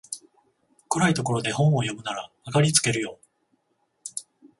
[0.89, 3.19] 暗いところで本を読むなら明かりつけるよ